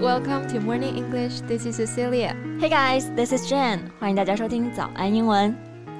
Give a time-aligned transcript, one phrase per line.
[0.00, 1.42] welcome to Morning English.
[1.42, 2.34] This is Cecilia.
[2.58, 3.90] Hey guys, this is Jen.
[3.98, 5.54] 欢迎大家收听早安英文。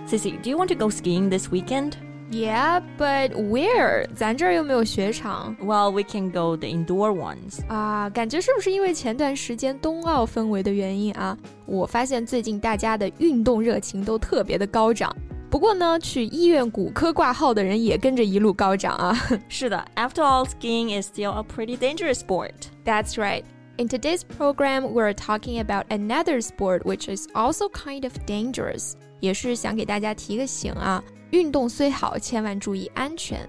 [0.09, 1.93] Cici, do you want to go skiing this weekend?
[2.31, 4.07] Yeah, but where?
[4.15, 5.55] 咱这儿又没有雪场。
[5.61, 7.61] Well, we can go the indoor ones.
[7.69, 11.37] 啊，感觉是不是因为前段时间冬奥氛围的原因啊？
[11.67, 15.15] 我发现最近大家的运动热情都特别的高涨。
[15.51, 19.15] 不过呢，去医院骨科挂号的人也跟着一路高涨啊。
[19.49, 22.71] 是的，After all, skiing is still a pretty dangerous sport.
[22.83, 23.43] That's right.
[23.81, 28.95] In today's program, we're talking about another sport which is also kind of dangerous.
[29.21, 33.49] 也是想给大家提个醒啊，运动虽好，千万注意安全。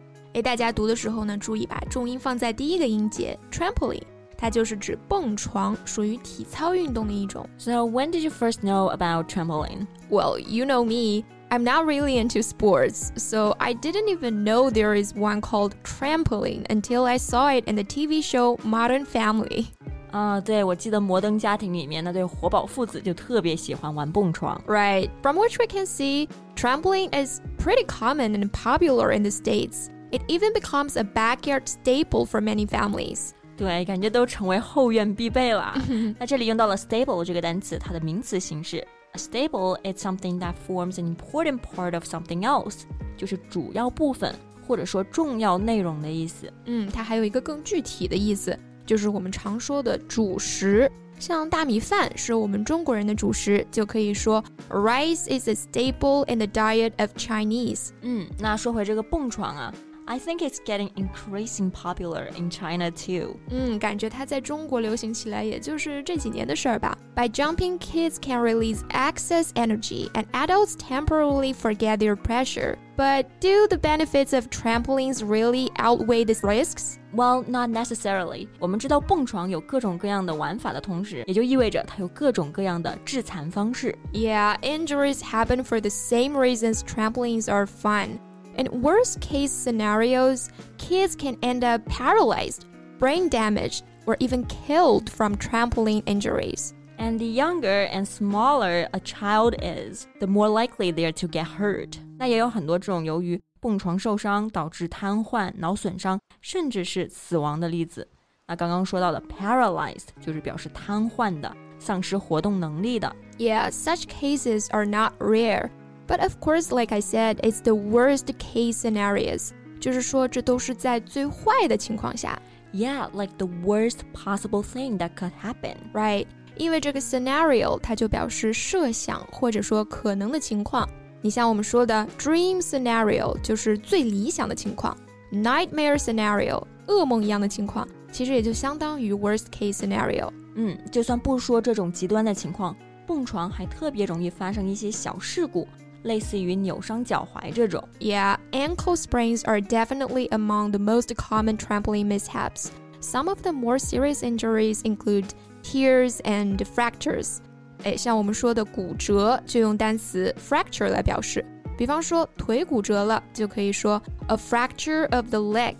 [0.32, 4.02] 诶，大家读的时候呢，注意把重音放在第一个音节，trampoline，
[4.36, 7.48] 它就是指蹦床，属于体操运动的一种。
[7.56, 9.86] So when did you first know about trampoline?
[10.10, 11.24] Well, you know me.
[11.48, 16.64] I'm not really into sports, so I didn't even know there is one called trampoline
[16.68, 19.66] until I saw it in the TV show Modern Family.
[20.10, 24.60] 啊、对，我记得《摩登家庭》里面那对活宝父子就特别喜欢玩蹦床。
[24.66, 25.08] Right.
[25.22, 29.88] From which we can see, trampoline is pretty common and popular in the States.
[30.11, 33.29] It even becomes a backyard staple for many families.
[33.55, 35.73] 对，感觉都成为后院必备了。
[36.19, 38.85] 那这里用到了 staple 这个单词，它的名词形式。
[39.13, 42.81] A staple is something that forms an important part of something else，
[43.15, 44.33] 就是主要部分
[44.67, 46.51] 或者说重要内容的意思。
[46.65, 50.91] 嗯，它还有一个更具体的意思，就是我们常说的主食。
[51.19, 57.89] 像大米饭是我们中国人的主食，就可以说 rice is a staple in the diet of Chinese。
[58.01, 59.73] 嗯，那说回这个蹦床啊。
[60.06, 63.36] ，I think it's getting increasing popular in China too。
[63.50, 66.96] 嗯，感觉它在中国流行起来，也就是这几年的事儿吧。
[67.14, 72.76] By jumping, kids can release excess energy, and adults temporarily forget their pressure.
[72.96, 76.96] But do the benefits of trampolines really outweigh the risks?
[77.14, 78.48] Well, not necessarily。
[78.58, 83.94] 我们知道蹦床有各种各样的玩法的同时，也就意味着它有各种各样的致残方式。
[84.12, 88.18] Yeah, injuries happen for the same reasons trampolines are fun.
[88.56, 90.48] In worst case scenarios,
[90.78, 92.64] kids can end up paralyzed,
[92.98, 96.72] brain damaged, or even killed from trampoline injuries.
[96.98, 101.44] And the younger and smaller a child is, the more likely they are to get
[101.44, 101.98] hurt.
[102.18, 108.08] 那也有很多这种由于蹦床受伤导致瘫痪、脑损伤，甚至是死亡的例子。
[108.46, 113.14] 那刚刚说到的 paralyzed 就是表示瘫痪的、丧失活动能力的。
[113.36, 115.68] Yeah, such cases are not rare.
[116.06, 119.50] But of course, like I said, it's the worst case scenarios.
[119.80, 122.40] 就是说，这都是在最坏的情况下
[122.72, 125.76] Yeah, like the worst possible thing that could happen.
[125.92, 126.26] ，right？
[126.56, 130.88] 因为这个 scenario 它就表示设想或者说可能的情况。
[131.22, 134.96] 你像我们说的 dream scenario 就是最理想的情况，
[135.32, 140.30] nightmare scenario 噩梦一样的情况，其实也就相当于 worst case scenario。
[140.54, 142.76] 嗯，就算不说这种极端的情况，
[143.06, 145.66] 蹦床还特别容易发生一些小事故，
[146.02, 147.82] 类似于扭伤脚踝这种。
[147.98, 152.68] Yeah, ankle sprains are definitely among the most common trampoline mishaps.
[153.00, 155.26] Some of the more serious injuries include
[155.62, 157.38] tears and fractures.
[157.84, 161.44] 哎，像我们说的骨折，就用单词 fracture 来表示。
[161.76, 165.74] 比方说腿骨折了，就可以说 a fracture of the leg。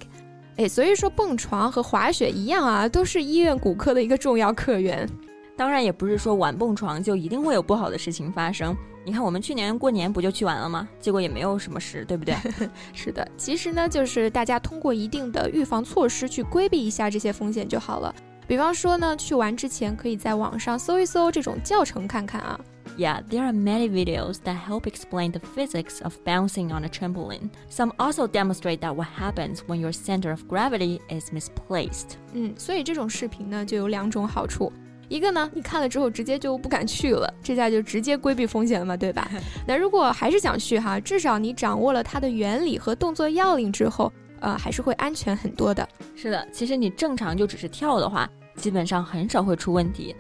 [0.56, 5.08] 哎，所以说蹦床和滑雪一样啊，都是医院骨科的一个重要客源。
[5.56, 8.76] 当然，也不是说玩蹦床就一定会有不好的事情发生。
[9.03, 10.87] 你看，我们去年过年不就去玩了吗？
[10.99, 12.35] 结果也没有什么事，对不对？
[12.93, 18.13] 是的，其实呢，就是大家通过一定的预防措施去规避一下这些风险就好了。
[18.47, 22.59] 比方说呢，去玩之前可以在网上搜一搜这种教程看看啊。
[22.97, 27.49] Yeah, there are many videos that help explain the physics of bouncing on a trampoline.
[27.69, 32.17] Some also demonstrate that what happens when your center of gravity is misplaced.
[32.33, 34.71] 嗯，所以这种视频呢就有两种好处。
[35.11, 39.29] 一个呢，你看了之后直接就不敢去了，这下就直接规避风险了嘛，对吧？
[39.67, 44.09] 那如果还是想去哈，至少你掌握了它的原理和动作要领之后，
[44.39, 45.85] 呃，还是会安全很多的。
[46.15, 50.15] 是的，其实你正常就只是跳的话，基本上很少会出问题。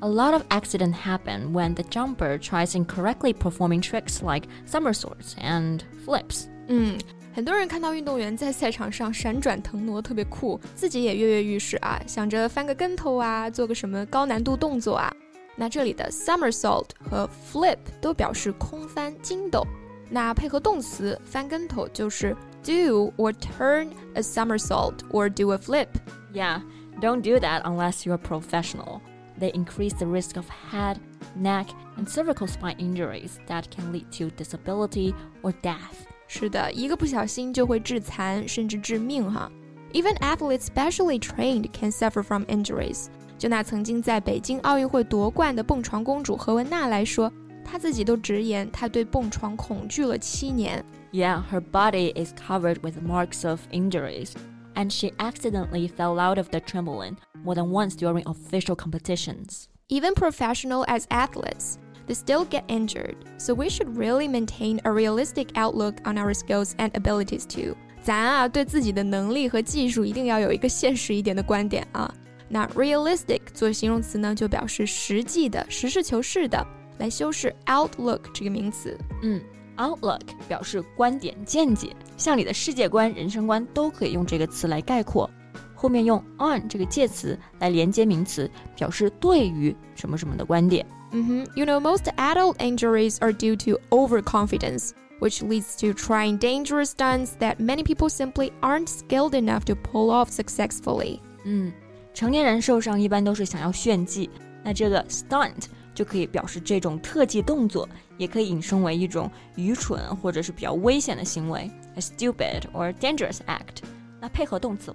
[0.00, 5.80] A lot of accidents happen when the jumper tries incorrectly performing tricks like somersaults and
[6.06, 6.46] flips.
[6.68, 6.98] 嗯，
[7.33, 15.13] 很多人看到运动员在赛场上闪转腾挪，特别酷，自己也跃跃欲试啊，想着翻个跟头啊，做个什么高难度动作啊。
[15.55, 19.65] 那这里的 somersault 和 flip 都表示空翻、筋斗。
[20.09, 25.89] 那配合动词翻跟头就是 do or turn a somersault or do a flip.
[26.33, 26.61] Yeah,
[27.01, 29.01] don't do that unless you're a professional.
[29.39, 30.97] They increase the risk of head,
[31.35, 31.67] neck,
[31.97, 35.13] and cervical spine injuries that can lead to disability
[35.43, 36.07] or death.
[36.27, 39.51] 是的，一个不小心就会致残，甚至致命哈。
[39.93, 43.07] Even athletes specially trained can suffer from injuries.
[43.37, 47.31] 就拿曾经在北京奥运会夺冠的蹦床公主何雯娜来说，
[47.63, 50.83] 她自己都直言，她对蹦床恐惧了七年。
[51.13, 54.31] Yeah, her body is covered with marks of injuries,
[54.75, 59.65] and she accidentally fell out of the trampoline more than once during official competitions.
[59.87, 63.15] Even professional as athletes, they still get injured.
[63.37, 67.75] So we should really maintain a realistic outlook on our skills and abilities too.
[68.03, 72.13] 咱啊，对自己的能力和技术一定要有一个现实一点的观点啊。
[72.47, 76.65] 那 realistic 做形容词呢，就表示实际的、实事求是的。
[76.99, 78.97] 来修饰 outlook 这个名词。
[79.21, 79.39] 嗯，
[79.75, 85.29] outlook 表示观点、见解，像你的世界观、人生观都可以用这个词来概括。
[85.75, 90.83] 后面用 on 这个介词来连接名词，表示对于什么什么的观点。
[91.11, 94.91] 嗯哼，You know most adult injuries are due to overconfidence.
[95.19, 100.11] Which leads to trying dangerous stunts that many people simply aren't skilled enough to pull
[100.11, 101.21] off successfully.
[101.43, 101.73] 嗯，
[102.13, 104.29] 成年人受伤一般都是想要炫技，
[104.63, 105.63] 那这个 stunt
[105.95, 107.89] 就可以表示这种特技动作，
[108.19, 113.81] 也可以引申为一种愚蠢或者是比较危险的行为，a stupid or dangerous act。
[114.21, 114.93] 那配合动词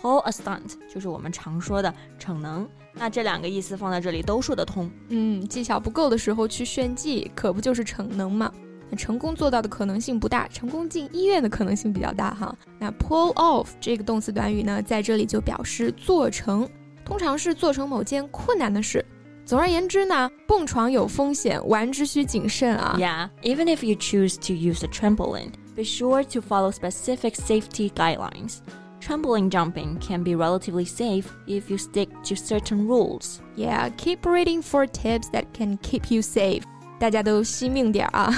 [0.00, 2.68] pull，pull a stunt 就是我们常说的逞能。
[2.92, 4.90] 那这两个意思放在这里都说得通。
[5.08, 8.52] 嗯，技巧不够的时候去炫技，可不就是逞能吗？
[8.88, 12.56] 那成功做到的可能性不大，成功进医院的可能性比较大哈。
[12.78, 16.68] 那 pull off 这个动词短语呢，在这里就表示做成，
[17.04, 19.04] 通常是做成某件困难的事。
[19.44, 22.96] 总而言之呢，蹦床有风险，玩之需谨慎啊。
[22.98, 28.58] Yeah, even if you choose to use a trampoline, be sure to follow specific safety guidelines.
[29.00, 33.40] Trampoline jumping can be relatively safe if you stick to certain rules.
[33.54, 36.62] Yeah, keep reading for tips that can keep you safe.
[36.98, 38.32] 大家都惜命点啊。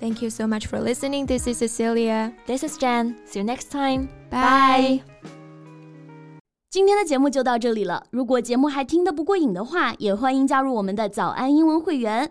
[0.00, 1.26] Thank you so much for listening.
[1.26, 2.32] This is Cecilia.
[2.46, 3.16] This is Jen.
[3.26, 4.08] See you next time.
[4.30, 5.02] Bye.
[6.70, 8.04] 今天的节目就到这里了。
[8.10, 12.30] 如果节目还听得不过瘾的话，也欢迎加入我们的早安英文会员。